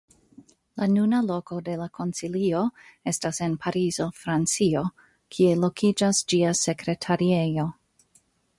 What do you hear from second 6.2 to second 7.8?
ĝia Sekretariejo.